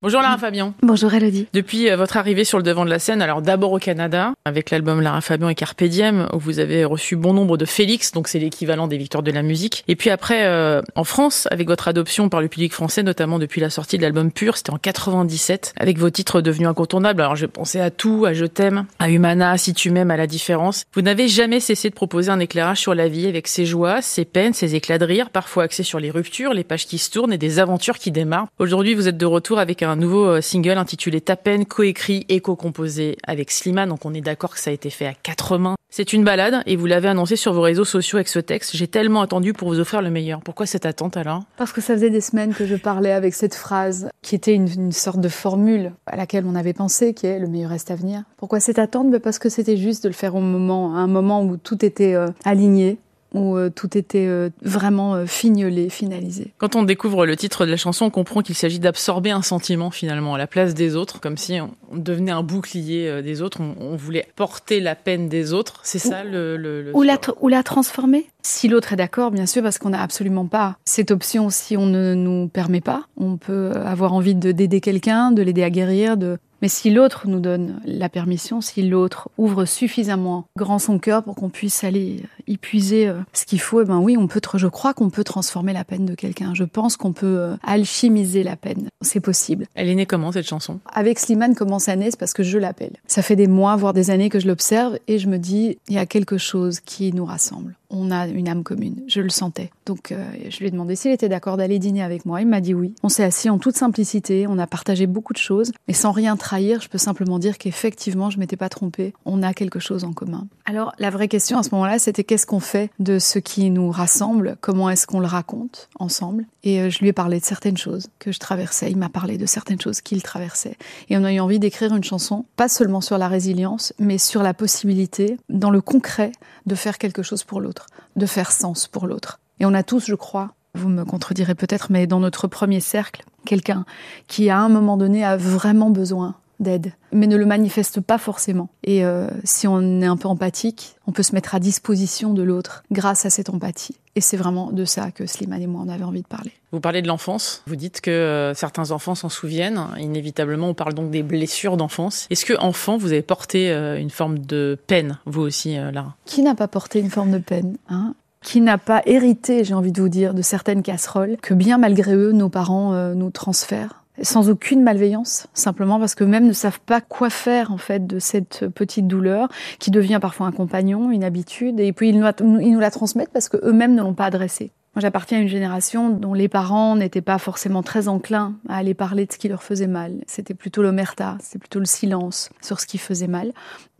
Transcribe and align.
Bonjour 0.00 0.22
Lara 0.22 0.38
Fabian. 0.38 0.74
Bonjour 0.80 1.12
Elodie. 1.12 1.48
Depuis 1.52 1.90
euh, 1.90 1.96
votre 1.96 2.18
arrivée 2.18 2.44
sur 2.44 2.56
le 2.56 2.62
devant 2.62 2.84
de 2.84 2.90
la 2.90 3.00
scène, 3.00 3.20
alors 3.20 3.42
d'abord 3.42 3.72
au 3.72 3.80
Canada, 3.80 4.32
avec 4.44 4.70
l'album 4.70 5.00
Lara 5.00 5.20
Fabian 5.20 5.48
et 5.48 5.56
Carpe 5.56 5.82
Diem, 5.82 6.28
où 6.32 6.38
vous 6.38 6.60
avez 6.60 6.84
reçu 6.84 7.16
bon 7.16 7.34
nombre 7.34 7.56
de 7.56 7.64
Félix, 7.64 8.12
donc 8.12 8.28
c'est 8.28 8.38
l'équivalent 8.38 8.86
des 8.86 8.96
victoires 8.96 9.24
de 9.24 9.32
la 9.32 9.42
musique. 9.42 9.82
Et 9.88 9.96
puis 9.96 10.10
après, 10.10 10.46
euh, 10.46 10.82
en 10.94 11.02
France, 11.02 11.48
avec 11.50 11.66
votre 11.66 11.88
adoption 11.88 12.28
par 12.28 12.40
le 12.40 12.46
public 12.46 12.72
français, 12.72 13.02
notamment 13.02 13.40
depuis 13.40 13.60
la 13.60 13.70
sortie 13.70 13.96
de 13.96 14.02
l'album 14.02 14.30
Pur, 14.30 14.56
c'était 14.56 14.70
en 14.70 14.78
97, 14.78 15.74
avec 15.76 15.98
vos 15.98 16.10
titres 16.10 16.42
devenus 16.42 16.68
incontournables. 16.68 17.20
Alors 17.20 17.34
je 17.34 17.46
pensais 17.46 17.80
à 17.80 17.90
tout, 17.90 18.24
à 18.24 18.34
Je 18.34 18.44
t'aime, 18.44 18.84
à 19.00 19.10
Humana, 19.10 19.58
Si 19.58 19.74
tu 19.74 19.90
m'aimes, 19.90 20.12
à 20.12 20.16
La 20.16 20.28
différence. 20.28 20.84
Vous 20.94 21.02
n'avez 21.02 21.26
jamais 21.26 21.58
cessé 21.58 21.90
de 21.90 21.94
proposer 21.96 22.30
un 22.30 22.38
éclairage 22.38 22.78
sur 22.78 22.94
la 22.94 23.08
vie 23.08 23.26
avec 23.26 23.48
ses 23.48 23.66
joies, 23.66 24.00
ses 24.00 24.24
peines, 24.24 24.52
ses 24.52 24.76
éclats 24.76 24.98
de 24.98 25.04
rire, 25.04 25.30
parfois 25.30 25.64
axés 25.64 25.82
sur 25.82 25.98
les 25.98 26.12
ruptures, 26.12 26.54
les 26.54 26.62
pages 26.62 26.86
qui 26.86 26.98
se 26.98 27.10
tournent 27.10 27.32
et 27.32 27.38
des 27.38 27.58
aventures 27.58 27.98
qui 27.98 28.12
démarrent. 28.12 28.46
Aujourd'hui, 28.60 28.94
vous 28.94 29.08
êtes 29.08 29.18
de 29.18 29.26
retour 29.26 29.58
avec 29.58 29.82
un 29.82 29.87
nouveau 29.96 30.26
euh, 30.26 30.40
single 30.40 30.78
intitulé 30.78 31.20
Ta 31.20 31.36
peine, 31.36 31.66
coécrit 31.66 32.24
et 32.28 32.40
co-composé 32.40 33.16
avec 33.26 33.50
Slimane. 33.50 33.88
Donc 33.88 34.04
on 34.04 34.14
est 34.14 34.20
d'accord 34.20 34.52
que 34.54 34.60
ça 34.60 34.70
a 34.70 34.72
été 34.72 34.90
fait 34.90 35.06
à 35.06 35.14
quatre 35.14 35.58
mains. 35.58 35.74
C'est 35.90 36.12
une 36.12 36.22
balade 36.22 36.62
et 36.66 36.76
vous 36.76 36.86
l'avez 36.86 37.08
annoncé 37.08 37.36
sur 37.36 37.52
vos 37.52 37.62
réseaux 37.62 37.84
sociaux 37.84 38.16
avec 38.18 38.28
ce 38.28 38.38
texte. 38.38 38.76
J'ai 38.76 38.88
tellement 38.88 39.22
attendu 39.22 39.54
pour 39.54 39.68
vous 39.68 39.80
offrir 39.80 40.02
le 40.02 40.10
meilleur. 40.10 40.40
Pourquoi 40.42 40.66
cette 40.66 40.84
attente 40.84 41.16
alors? 41.16 41.44
Parce 41.56 41.72
que 41.72 41.80
ça 41.80 41.94
faisait 41.94 42.10
des 42.10 42.20
semaines 42.20 42.54
que 42.54 42.66
je 42.66 42.76
parlais 42.76 43.12
avec 43.12 43.34
cette 43.34 43.54
phrase 43.54 44.10
qui 44.22 44.34
était 44.34 44.54
une, 44.54 44.68
une 44.68 44.92
sorte 44.92 45.20
de 45.20 45.28
formule 45.28 45.92
à 46.06 46.16
laquelle 46.16 46.44
on 46.46 46.54
avait 46.54 46.74
pensé, 46.74 47.14
qui 47.14 47.26
est 47.26 47.38
le 47.38 47.48
meilleur 47.48 47.70
reste 47.70 47.90
à 47.90 47.94
venir. 47.94 48.22
Pourquoi 48.36 48.60
cette 48.60 48.78
attente? 48.78 49.10
Ben 49.10 49.20
Parce 49.20 49.38
que 49.38 49.48
c'était 49.48 49.76
juste 49.76 50.04
de 50.04 50.08
le 50.08 50.14
faire 50.14 50.34
au 50.34 50.40
moment, 50.40 50.94
à 50.94 50.98
un 50.98 51.06
moment 51.06 51.42
où 51.42 51.56
tout 51.56 51.84
était 51.84 52.14
euh, 52.14 52.28
aligné, 52.44 52.98
où 53.34 53.56
euh, 53.56 53.70
tout 53.70 53.98
était 53.98 54.26
euh, 54.26 54.50
vraiment 54.62 55.14
euh, 55.14 55.26
fignolé, 55.26 55.90
finalisé. 55.90 56.52
Quand 56.58 56.76
on 56.76 56.82
découvre 56.82 57.26
le 57.26 57.36
titre 57.36 57.66
de 57.66 57.70
la 57.70 57.76
chanson, 57.76 58.06
on 58.06 58.10
comprend 58.10 58.40
qu'il 58.40 58.54
s'agit 58.54 58.78
d'absorber 58.78 59.30
un 59.30 59.42
sentiment 59.42 59.90
finalement 59.90 60.34
à 60.34 60.38
la 60.38 60.46
place 60.46 60.74
des 60.74 60.96
autres, 60.96 61.20
comme 61.20 61.36
si 61.36 61.60
on, 61.60 61.70
devenait 61.96 62.32
un 62.32 62.42
bouclier 62.42 63.22
des 63.22 63.42
autres, 63.42 63.60
on, 63.60 63.74
on, 63.80 63.96
voulait 63.96 64.26
porter 64.36 64.80
la 64.80 64.94
peine 64.94 65.28
des 65.28 65.52
autres. 65.52 65.80
C'est 65.82 65.98
ça 65.98 66.24
le, 66.24 66.56
le, 66.56 66.82
le... 66.82 66.96
Ou, 66.96 67.02
la 67.02 67.18
ou 67.40 67.48
la 67.48 67.62
transformer 67.62 68.26
si 68.48 68.66
l'autre 68.68 68.94
est 68.94 68.96
d'accord, 68.96 69.30
bien 69.30 69.46
sûr, 69.46 69.62
parce 69.62 69.78
qu'on 69.78 69.90
n'a 69.90 70.02
absolument 70.02 70.46
pas 70.46 70.78
cette 70.84 71.10
option 71.10 71.50
si 71.50 71.76
on 71.76 71.86
ne 71.86 72.14
nous 72.14 72.48
permet 72.48 72.80
pas. 72.80 73.04
On 73.16 73.36
peut 73.36 73.72
avoir 73.84 74.14
envie 74.14 74.34
d'aider 74.34 74.80
quelqu'un, 74.80 75.32
de 75.32 75.42
l'aider 75.42 75.62
à 75.62 75.70
guérir, 75.70 76.16
de 76.16 76.38
mais 76.60 76.68
si 76.68 76.90
l'autre 76.90 77.28
nous 77.28 77.38
donne 77.38 77.80
la 77.84 78.08
permission, 78.08 78.60
si 78.60 78.82
l'autre 78.82 79.28
ouvre 79.38 79.64
suffisamment 79.64 80.46
grand 80.56 80.80
son 80.80 80.98
cœur 80.98 81.22
pour 81.22 81.36
qu'on 81.36 81.50
puisse 81.50 81.84
aller 81.84 82.24
y 82.48 82.56
puiser 82.56 83.12
ce 83.32 83.44
qu'il 83.44 83.60
faut, 83.60 83.82
eh 83.82 83.84
ben 83.84 83.98
oui, 83.98 84.16
on 84.16 84.26
peut. 84.26 84.40
Je 84.54 84.66
crois 84.66 84.92
qu'on 84.92 85.08
peut 85.08 85.22
transformer 85.22 85.72
la 85.72 85.84
peine 85.84 86.04
de 86.04 86.16
quelqu'un. 86.16 86.54
Je 86.54 86.64
pense 86.64 86.96
qu'on 86.96 87.12
peut 87.12 87.50
alchimiser 87.62 88.42
la 88.42 88.56
peine. 88.56 88.88
C'est 89.02 89.20
possible. 89.20 89.66
Elle 89.74 89.88
est 89.88 89.94
née 89.94 90.06
comment 90.06 90.32
cette 90.32 90.48
chanson? 90.48 90.80
Avec 90.92 91.20
Slimane, 91.20 91.54
comment 91.54 91.78
ça 91.78 91.94
naît 91.94 92.10
C'est 92.10 92.18
parce 92.18 92.32
que 92.32 92.42
je 92.42 92.58
l'appelle. 92.58 92.96
Ça 93.06 93.22
fait 93.22 93.36
des 93.36 93.46
mois, 93.46 93.76
voire 93.76 93.92
des 93.92 94.10
années 94.10 94.28
que 94.28 94.40
je 94.40 94.48
l'observe 94.48 94.98
et 95.06 95.20
je 95.20 95.28
me 95.28 95.38
dis 95.38 95.78
il 95.88 95.94
y 95.94 95.98
a 95.98 96.06
quelque 96.06 96.38
chose 96.38 96.80
qui 96.80 97.12
nous 97.12 97.24
rassemble 97.24 97.76
on 97.90 98.10
a 98.10 98.26
une 98.26 98.48
âme 98.48 98.62
commune. 98.62 99.02
Je 99.06 99.20
le 99.20 99.30
sentais. 99.30 99.70
Donc 99.86 100.12
euh, 100.12 100.24
je 100.48 100.58
lui 100.58 100.66
ai 100.66 100.70
demandé 100.70 100.96
s'il 100.96 101.10
était 101.10 101.28
d'accord 101.28 101.56
d'aller 101.56 101.78
dîner 101.78 102.02
avec 102.02 102.26
moi. 102.26 102.40
Il 102.40 102.46
m'a 102.46 102.60
dit 102.60 102.74
oui. 102.74 102.94
On 103.02 103.08
s'est 103.08 103.24
assis 103.24 103.48
en 103.50 103.58
toute 103.58 103.76
simplicité, 103.76 104.46
on 104.46 104.58
a 104.58 104.66
partagé 104.66 105.06
beaucoup 105.06 105.32
de 105.32 105.38
choses, 105.38 105.72
mais 105.86 105.94
sans 105.94 106.12
rien 106.12 106.36
trahir, 106.36 106.80
je 106.80 106.88
peux 106.88 106.98
simplement 106.98 107.38
dire 107.38 107.58
qu'effectivement, 107.58 108.30
je 108.30 108.38
m'étais 108.38 108.56
pas 108.56 108.68
trompée. 108.68 109.14
On 109.24 109.42
a 109.42 109.54
quelque 109.54 109.78
chose 109.78 110.04
en 110.04 110.12
commun. 110.12 110.46
Alors 110.66 110.92
la 110.98 111.10
vraie 111.10 111.28
question 111.28 111.58
à 111.58 111.62
ce 111.62 111.70
moment-là, 111.72 111.98
c'était 111.98 112.24
qu'est-ce 112.24 112.46
qu'on 112.46 112.60
fait 112.60 112.90
de 112.98 113.18
ce 113.18 113.38
qui 113.38 113.70
nous 113.70 113.90
rassemble? 113.90 114.56
Comment 114.60 114.90
est-ce 114.90 115.06
qu'on 115.06 115.20
le 115.20 115.26
raconte 115.26 115.88
ensemble? 115.98 116.46
Et 116.64 116.80
euh, 116.80 116.90
je 116.90 116.98
lui 116.98 117.08
ai 117.08 117.12
parlé 117.12 117.40
de 117.40 117.44
certaines 117.44 117.76
choses 117.76 118.08
que 118.18 118.32
je 118.32 118.38
traversais. 118.38 118.90
Il 118.90 118.98
m'a 118.98 119.08
parlé 119.08 119.38
de 119.38 119.46
certaines 119.46 119.80
choses 119.80 120.00
qu'il 120.00 120.22
traversait. 120.22 120.76
Et 121.08 121.16
on 121.16 121.24
a 121.24 121.32
eu 121.32 121.40
envie 121.40 121.58
d'écrire 121.58 121.94
une 121.94 122.04
chanson, 122.04 122.44
pas 122.56 122.68
seulement 122.68 123.00
sur 123.00 123.16
la 123.16 123.28
résilience, 123.28 123.94
mais 123.98 124.18
sur 124.18 124.42
la 124.42 124.52
possibilité, 124.52 125.38
dans 125.48 125.70
le 125.70 125.80
concret, 125.80 126.32
de 126.66 126.74
faire 126.74 126.98
quelque 126.98 127.22
chose 127.22 127.44
pour 127.44 127.60
l'autre 127.60 127.77
de 128.16 128.26
faire 128.26 128.52
sens 128.52 128.88
pour 128.88 129.06
l'autre. 129.06 129.40
Et 129.60 129.66
on 129.66 129.74
a 129.74 129.82
tous, 129.82 130.06
je 130.06 130.14
crois, 130.14 130.54
vous 130.74 130.88
me 130.88 131.04
contredirez 131.04 131.54
peut-être, 131.54 131.90
mais 131.90 132.06
dans 132.06 132.20
notre 132.20 132.46
premier 132.46 132.80
cercle, 132.80 133.24
quelqu'un 133.44 133.84
qui 134.26 134.50
à 134.50 134.58
un 134.58 134.68
moment 134.68 134.96
donné 134.96 135.24
a 135.24 135.36
vraiment 135.36 135.90
besoin 135.90 136.36
d'aide, 136.60 136.92
mais 137.12 137.26
ne 137.26 137.36
le 137.36 137.46
manifeste 137.46 138.00
pas 138.00 138.18
forcément. 138.18 138.68
Et 138.84 139.04
euh, 139.04 139.28
si 139.44 139.66
on 139.66 140.00
est 140.00 140.06
un 140.06 140.16
peu 140.16 140.28
empathique, 140.28 140.96
on 141.06 141.12
peut 141.12 141.22
se 141.22 141.34
mettre 141.34 141.54
à 141.54 141.60
disposition 141.60 142.32
de 142.32 142.42
l'autre 142.42 142.82
grâce 142.90 143.26
à 143.26 143.30
cette 143.30 143.50
empathie. 143.50 143.96
Et 144.16 144.20
c'est 144.20 144.36
vraiment 144.36 144.72
de 144.72 144.84
ça 144.84 145.10
que 145.10 145.26
Slimane 145.26 145.62
et 145.62 145.66
moi 145.66 145.82
on 145.84 145.88
avait 145.88 146.04
envie 146.04 146.22
de 146.22 146.26
parler. 146.26 146.52
Vous 146.72 146.80
parlez 146.80 147.02
de 147.02 147.08
l'enfance, 147.08 147.62
vous 147.66 147.76
dites 147.76 148.00
que 148.00 148.10
euh, 148.10 148.54
certains 148.54 148.90
enfants 148.90 149.14
s'en 149.14 149.28
souviennent, 149.28 149.80
inévitablement 149.98 150.68
on 150.68 150.74
parle 150.74 150.94
donc 150.94 151.10
des 151.10 151.22
blessures 151.22 151.76
d'enfance. 151.76 152.26
Est-ce 152.30 152.44
que 152.44 152.58
enfant 152.58 152.96
vous 152.96 153.12
avez 153.12 153.22
porté 153.22 153.70
euh, 153.70 153.98
une 153.98 154.10
forme 154.10 154.40
de 154.40 154.78
peine, 154.86 155.18
vous 155.26 155.42
aussi 155.42 155.76
Lara? 155.92 156.16
Qui 156.24 156.42
n'a 156.42 156.54
pas 156.54 156.68
porté 156.68 156.98
une 156.98 157.10
forme 157.10 157.30
de 157.30 157.38
peine 157.38 157.76
hein? 157.88 158.14
Qui 158.40 158.60
n'a 158.60 158.78
pas 158.78 159.02
hérité, 159.04 159.64
j'ai 159.64 159.74
envie 159.74 159.90
de 159.90 160.00
vous 160.00 160.08
dire, 160.08 160.32
de 160.32 160.42
certaines 160.42 160.82
casseroles 160.82 161.38
que 161.42 161.54
bien 161.54 161.76
malgré 161.76 162.14
eux, 162.14 162.30
nos 162.30 162.48
parents 162.48 162.92
nous 163.12 163.30
transfèrent 163.30 164.04
sans 164.22 164.50
aucune 164.50 164.82
malveillance, 164.82 165.46
simplement 165.54 165.98
parce 165.98 166.14
que 166.14 166.24
même 166.24 166.46
ne 166.46 166.52
savent 166.52 166.80
pas 166.80 167.00
quoi 167.00 167.30
faire 167.30 167.72
en 167.72 167.78
fait 167.78 168.06
de 168.06 168.18
cette 168.18 168.66
petite 168.68 169.06
douleur 169.06 169.48
qui 169.78 169.90
devient 169.90 170.18
parfois 170.20 170.46
un 170.46 170.52
compagnon, 170.52 171.10
une 171.10 171.24
habitude, 171.24 171.80
et 171.80 171.92
puis 171.92 172.10
ils 172.10 172.18
nous, 172.18 172.26
nous 172.40 172.80
la 172.80 172.90
transmettent 172.90 173.32
parce 173.32 173.48
que 173.48 173.58
eux-mêmes 173.62 173.94
ne 173.94 174.02
l'ont 174.02 174.14
pas 174.14 174.26
adressée. 174.26 174.72
Moi, 174.94 175.02
j'appartiens 175.02 175.38
à 175.38 175.40
une 175.42 175.48
génération 175.48 176.10
dont 176.10 176.34
les 176.34 176.48
parents 176.48 176.96
n'étaient 176.96 177.20
pas 177.20 177.38
forcément 177.38 177.82
très 177.82 178.08
enclins 178.08 178.54
à 178.68 178.78
aller 178.78 178.94
parler 178.94 179.26
de 179.26 179.32
ce 179.32 179.38
qui 179.38 179.48
leur 179.48 179.62
faisait 179.62 179.86
mal. 179.86 180.24
C'était 180.26 180.54
plutôt 180.54 180.82
l'omerta, 180.82 181.36
c'était 181.40 181.60
plutôt 181.60 181.78
le 181.78 181.84
silence 181.84 182.50
sur 182.60 182.80
ce 182.80 182.86
qui 182.86 182.98
faisait 182.98 183.28
mal. 183.28 183.52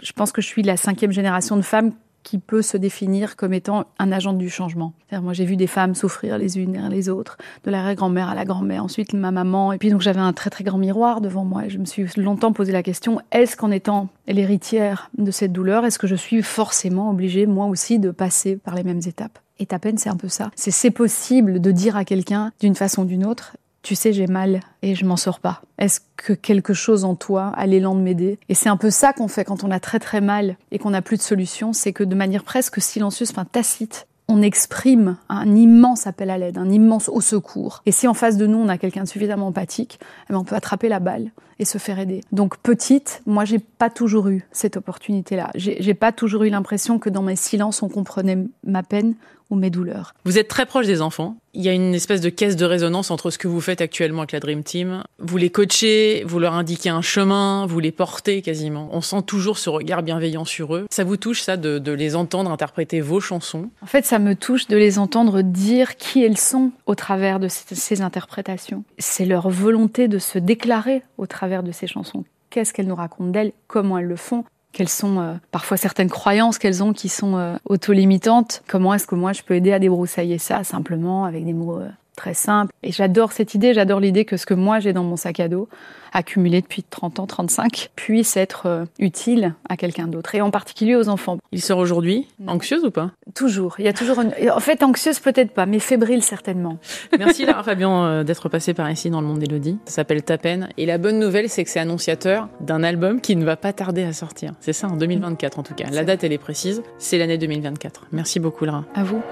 Je 0.03 0.13
pense 0.13 0.33
que 0.33 0.41
je 0.41 0.47
suis 0.47 0.63
la 0.63 0.77
cinquième 0.77 1.13
génération 1.13 1.57
de 1.57 1.63
femmes 1.63 1.93
qui 2.23 2.39
peut 2.39 2.63
se 2.63 2.77
définir 2.77 3.37
comme 3.37 3.53
étant 3.53 3.85
un 3.99 4.13
agent 4.13 4.33
du 4.33 4.51
changement. 4.51 4.93
Moi, 5.13 5.33
j'ai 5.33 5.45
vu 5.45 5.57
des 5.57 5.67
femmes 5.67 5.95
souffrir 5.95 6.39
les 6.39 6.59
unes 6.59 6.89
les 6.91 7.09
autres, 7.09 7.39
de 7.65 7.71
la 7.71 7.95
grand-mère 7.95 8.29
à 8.29 8.35
la 8.35 8.45
grand-mère, 8.45 8.85
ensuite 8.85 9.15
ma 9.15 9.31
maman, 9.31 9.73
et 9.73 9.79
puis 9.79 9.91
donc 9.91 10.01
j'avais 10.01 10.21
un 10.21 10.33
très 10.33 10.51
très 10.51 10.65
grand 10.65 10.79
miroir 10.79 11.21
devant 11.21 11.45
moi. 11.45 11.67
Et 11.67 11.71
je 11.71 11.79
me 11.79 11.85
suis 11.85 12.07
longtemps 12.17 12.53
posé 12.53 12.73
la 12.73 12.83
question 12.83 13.21
est-ce 13.33 13.57
qu'en 13.57 13.71
étant 13.71 14.09
l'héritière 14.27 15.11
de 15.17 15.31
cette 15.31 15.53
douleur, 15.53 15.85
est-ce 15.85 15.99
que 15.99 16.07
je 16.07 16.15
suis 16.15 16.43
forcément 16.43 17.11
obligée, 17.11 17.47
moi 17.47 17.67
aussi, 17.67 17.99
de 17.99 18.11
passer 18.11 18.57
par 18.57 18.75
les 18.75 18.83
mêmes 18.83 19.01
étapes? 19.07 19.39
Et 19.59 19.67
ta 19.67 19.79
peine, 19.79 19.99
c'est 19.99 20.09
un 20.09 20.17
peu 20.17 20.29
ça. 20.29 20.51
C'est 20.55 20.91
possible 20.91 21.61
de 21.61 21.71
dire 21.73 21.97
à 21.97 22.05
quelqu'un 22.05 22.53
d'une 22.61 22.75
façon 22.75 23.03
ou 23.03 23.07
d'une 23.07 23.27
autre 23.27 23.57
tu 23.83 23.95
sais, 23.95 24.13
j'ai 24.13 24.27
mal 24.27 24.61
et 24.83 24.95
je 24.95 25.05
m'en 25.05 25.17
sors 25.17 25.41
pas. 25.41 25.63
Est-ce 25.79 26.01
que 26.17 26.33
quelque 26.33 26.75
chose 26.75 27.05
en 27.05 27.15
toi 27.15 27.53
a 27.57 27.67
l'élan 27.67 27.95
de 27.95 28.01
m'aider? 28.01 28.39
Et 28.49 28.55
c'est 28.55 28.69
un 28.69 28.77
peu 28.77 28.91
ça 28.91 29.13
qu'on 29.13 29.29
fait 29.29 29.45
quand 29.45 29.65
on 29.65 29.71
a 29.71 29.81
très 29.81 29.99
très 29.99 30.21
mal 30.21 30.57
et 30.71 30.79
qu'on 30.79 30.91
n'a 30.91 31.03
plus 31.03 31.17
de 31.17 31.23
solution, 31.23 31.73
c'est 31.73 31.93
que 31.93 32.05
de 32.05 32.15
manière 32.15 32.45
presque 32.45 32.81
silencieuse, 32.81 33.31
enfin 33.31 33.45
tacite, 33.45 34.07
on 34.29 34.43
exprime 34.43 35.17
un 35.29 35.57
immense 35.57 36.07
appel 36.07 36.29
à 36.31 36.37
l'aide, 36.37 36.59
un 36.59 36.69
immense 36.69 37.09
au 37.09 37.21
secours. 37.21 37.83
Et 37.87 37.93
si 37.93 38.07
en 38.07 38.15
face 38.15 38.37
de 38.37 38.47
nous, 38.47 38.59
on 38.59 38.69
a 38.69 38.77
quelqu'un 38.77 39.05
de 39.05 39.09
suffisamment 39.09 39.47
empathique, 39.47 39.99
eh 40.29 40.33
bien 40.33 40.41
on 40.41 40.45
peut 40.45 40.57
attraper 40.57 40.89
la 40.89 41.01
balle 41.01 41.31
et 41.59 41.65
se 41.65 41.79
faire 41.79 41.99
aider. 41.99 42.23
Donc 42.33 42.59
petite, 42.59 43.23
moi 43.27 43.45
j'ai 43.45 43.59
pas 43.59 43.91
toujours 43.91 44.29
eu 44.29 44.47
cette 44.53 44.77
opportunité-là. 44.77 45.51
J'ai 45.55 45.95
pas 45.95 46.13
toujours 46.13 46.45
eu 46.45 46.51
l'impression 46.51 46.99
que 46.99 47.11
dans 47.11 47.23
mes 47.23 47.37
silences, 47.37 47.83
on 47.83 47.89
comprenait 47.89 48.39
ma 48.65 48.83
peine 48.83 49.15
ou 49.51 49.57
mes 49.57 49.71
douleurs. 49.71 50.13
Vous 50.27 50.37
êtes 50.37 50.49
très 50.49 50.67
proche 50.67 50.87
des 50.87 51.01
enfants. 51.01 51.37
Il 51.55 51.63
y 51.63 51.71
a 51.71 51.73
une 51.73 51.95
espèce 51.95 52.21
de 52.21 52.29
caisse 52.29 52.55
de 52.55 52.67
résonance 52.67 53.11
entre 53.11 53.31
ce 53.31 53.39
que 53.39 53.49
vous 53.49 53.63
faites 53.63 53.81
actuellement 53.81 54.21
avec 54.21 54.33
la 54.33 54.41
Dream 54.41 54.63
Team. 54.63 55.03
Vous 55.19 55.39
les 55.39 55.49
coachez, 55.49 56.23
vous 56.27 56.39
leur 56.39 56.53
indiquez 56.53 56.91
un 56.91 57.01
chemin, 57.01 57.65
vous 57.65 57.81
les 57.81 57.91
portez 57.91 58.43
quasiment. 58.43 58.91
On 58.93 59.01
sent 59.01 59.23
toujours 59.23 59.57
ce 59.57 59.71
regard 59.71 60.03
bienveillant 60.03 60.45
sur 60.45 60.77
eux. 60.77 60.87
Ça 60.91 61.03
vous 61.03 61.17
touche 61.17 61.41
ça 61.41 61.57
de, 61.57 61.79
de 61.79 61.93
les 61.93 62.15
entendre 62.15 62.51
interpréter 62.51 63.01
vos 63.01 63.21
chansons? 63.21 63.71
En 63.81 63.87
fait, 63.87 64.05
ça 64.05 64.19
me 64.19 64.35
touche 64.35 64.67
de 64.67 64.77
les 64.77 64.99
entendre 64.99 65.41
dire 65.41 65.97
qui 65.97 66.23
elles 66.23 66.37
sont 66.37 66.71
au 66.85 66.95
travers 66.95 67.41
de 67.41 67.49
ces 67.49 68.03
interprétations. 68.03 68.85
C'est 68.99 69.25
leur 69.25 69.49
volonté 69.49 70.09
de 70.09 70.19
se 70.19 70.39
déclarer 70.39 71.03
au 71.17 71.27
travers 71.27 71.48
de 71.63 71.73
ces 71.73 71.87
chansons. 71.87 72.25
Qu'est-ce 72.51 72.73
qu'elles 72.73 72.87
nous 72.87 72.95
racontent 72.95 73.31
d'elles? 73.31 73.53
Comment 73.67 73.99
elles 73.99 74.07
le 74.07 74.17
font? 74.17 74.45
Quelles 74.73 74.89
sont 74.89 75.19
euh, 75.19 75.35
parfois 75.51 75.77
certaines 75.77 76.11
croyances 76.11 76.59
qu'elles 76.59 76.83
ont 76.83 76.93
qui 76.93 77.09
sont 77.09 77.37
euh, 77.37 77.57
auto-limitantes? 77.65 78.63
Comment 78.69 78.95
est-ce 78.95 79.07
que 79.07 79.15
moi 79.15 79.33
je 79.33 79.43
peux 79.43 79.55
aider 79.55 79.73
à 79.73 79.79
débroussailler 79.79 80.39
ça 80.39 80.63
simplement 80.63 81.25
avec 81.25 81.45
des 81.45 81.55
mots 81.55 81.79
euh, 81.79 81.89
très 82.19 82.35
simples. 82.35 82.73
Et 82.83 82.93
j'adore 82.93 83.33
cette 83.33 83.55
idée, 83.55 83.73
j'adore 83.73 84.01
l'idée 84.01 84.25
que 84.25 84.37
ce 84.37 84.45
que 84.45 84.55
moi 84.55 84.81
j'ai 84.81 84.93
dans 84.93 85.05
mon 85.05 85.17
sac 85.17 85.39
à 85.41 85.49
dos, 85.49 85.69
accumulé 86.13 86.61
depuis 86.61 86.83
30 86.83 87.21
ans, 87.21 87.27
35, 87.27 87.91
puisse 87.95 88.37
être 88.37 88.67
euh, 88.67 88.85
utile 88.99 89.55
à 89.69 89.77
quelqu'un 89.77 90.09
d'autre, 90.09 90.35
et 90.35 90.41
en 90.41 90.51
particulier 90.51 90.97
aux 90.97 91.09
enfants. 91.09 91.39
Il 91.53 91.63
sort 91.63 91.79
aujourd'hui 91.79 92.27
Anxieuse 92.47 92.85
ou 92.85 92.91
pas? 92.91 93.13
Toujours. 93.35 93.77
Il 93.79 93.85
y 93.85 93.89
a 93.89 93.93
toujours 93.93 94.21
une... 94.21 94.33
En 94.51 94.61
fait, 94.61 94.83
anxieuse 94.83 95.21
peut-être 95.21 95.53
pas, 95.53 95.67
mais 95.67 95.79
fébrile 95.79 96.23
certainement. 96.23 96.79
Merci 97.19 97.45
Lara 97.47 97.63
Fabian 97.63 98.05
euh, 98.05 98.25
d'être 98.25 98.49
passée 98.49 98.75
par 98.75 98.91
ici 98.91 99.11
dans 99.11 99.21
le 99.21 99.27
monde 99.27 99.39
d'Elodie. 99.39 99.79
Ça 99.85 99.97
s'appelle 99.97 100.23
Ta 100.23 100.39
peine. 100.39 100.69
Et 100.77 100.87
la 100.87 100.99
bonne 100.99 101.21
nouvelle, 101.21 101.49
c'est 101.49 101.63
que 101.63 101.71
c'est 101.71 101.81
annonciateur 101.81 102.49
d'un 102.61 102.83
album 102.83 103.21
qui 103.21 103.37
ne 103.37 103.45
va 103.45 103.57
pas 103.57 103.73
tarder 103.73 104.03
à 104.03 104.13
sortir. 104.13 104.55
C'est 104.61 104.73
ça, 104.73 104.89
en 104.89 104.97
2024 104.97 105.59
en 105.59 105.63
tout 105.63 105.75
cas. 105.75 105.87
La 105.93 106.05
date, 106.05 106.25
elle 106.25 106.33
est 106.33 106.39
précise. 106.39 106.83
C'est 106.99 107.19
l'année 107.19 107.39
2024. 107.39 108.07
Merci 108.11 108.41
beaucoup 108.41 108.65
Lara. 108.65 108.85
À 108.95 109.05
vous. 109.05 109.23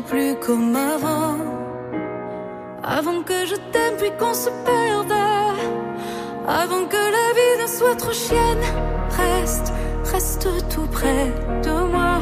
Plus 0.00 0.34
comme 0.36 0.74
avant. 0.76 1.36
Avant 2.82 3.22
que 3.22 3.46
je 3.46 3.56
t'aime 3.72 3.96
puis 3.98 4.10
qu'on 4.18 4.34
se 4.34 4.50
perde. 4.64 5.12
Avant 6.46 6.84
que 6.86 6.96
la 6.96 7.28
vie 7.36 7.62
ne 7.62 7.66
soit 7.66 7.96
trop 7.96 8.12
chienne. 8.12 8.64
Reste, 9.10 9.72
reste 10.12 10.48
tout 10.68 10.86
près 10.90 11.26
de 11.62 11.76
moi. 11.92 12.18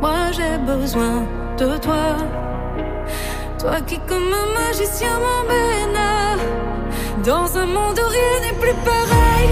Moi 0.00 0.32
j'ai 0.32 0.58
besoin 0.58 1.26
de 1.58 1.76
toi. 1.78 2.16
Toi 3.58 3.80
qui 3.86 3.98
comme 4.00 4.32
un 4.42 4.48
magicien 4.66 5.18
m'emmène 5.18 5.76
dans 7.24 7.58
un 7.58 7.66
monde 7.66 7.98
où 7.98 8.08
rien 8.08 8.40
n'est 8.42 8.58
plus 8.60 8.74
pareil, 8.84 9.48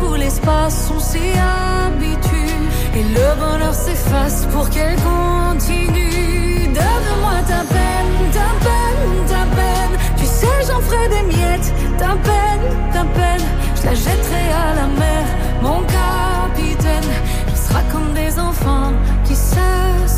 tout 0.00 0.14
l'espace, 0.14 0.90
on 0.94 1.00
s'y 1.00 1.18
habitue. 1.18 2.58
Et 2.96 3.04
le 3.04 3.28
bonheur 3.40 3.74
s'efface 3.74 4.46
pour 4.52 4.68
qu'elle 4.70 4.96
continue. 4.96 6.66
Donne-moi 6.78 7.36
ta 7.46 7.62
peine, 7.74 8.14
ta 8.32 8.50
peine, 8.66 9.26
ta 9.28 9.44
peine. 9.56 9.94
Tu 10.16 10.24
sais, 10.24 10.58
j'en 10.66 10.80
ferai 10.80 11.08
des 11.08 11.22
miettes. 11.22 11.72
Ta 11.98 12.12
peine, 12.28 12.66
ta 12.92 13.04
peine. 13.04 13.46
Je 13.76 13.86
la 13.86 13.94
jetterai 13.94 14.44
à 14.64 14.74
la 14.80 14.86
mer, 15.02 15.24
mon 15.62 15.80
capitaine. 15.98 17.10
Il 17.48 17.56
sera 17.56 17.82
comme 17.92 18.12
des 18.14 18.38
enfants 18.38 18.92
qui 19.24 19.34
se 19.34 19.68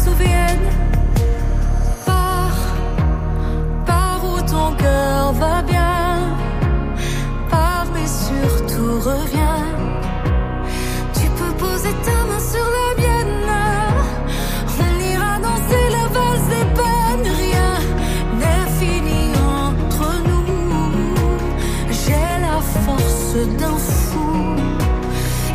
souviennent 0.05 0.52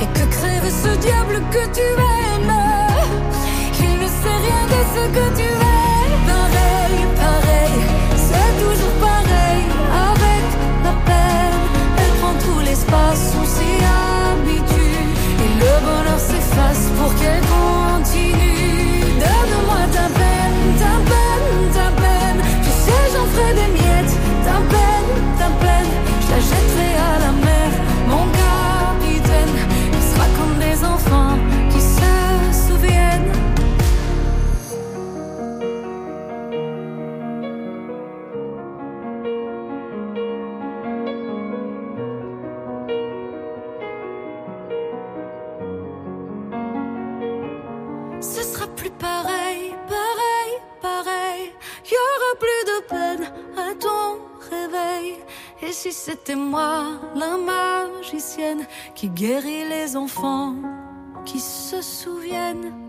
Et 0.01 0.07
que 0.17 0.25
crève 0.35 0.69
ce 0.83 0.91
diable 0.97 1.41
que 1.51 1.63
tu 1.77 1.81
aimes? 1.81 2.57
Il 3.79 3.93
ne 4.03 4.07
sait 4.19 4.39
rien 4.47 4.63
de 4.73 4.81
ce 4.93 5.03
que 5.15 5.25
tu 5.39 5.46
Et 55.67 55.73
si 55.73 55.91
c'était 55.91 56.35
moi, 56.35 56.85
la 57.13 57.35
magicienne, 57.35 58.65
qui 58.95 59.09
guérit 59.09 59.67
les 59.67 59.97
enfants, 59.97 60.55
qui 61.25 61.41
se 61.41 61.81
souviennent 61.81 62.86